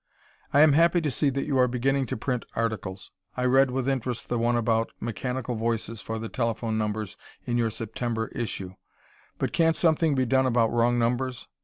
[0.51, 3.11] I am happy to see that you are beginning to print articles.
[3.37, 8.29] I read with interest the one about Mechanical Voices for Telephone Numbers in your September
[8.29, 8.73] issue.
[9.37, 11.47] But can't something be done about wrong numbers?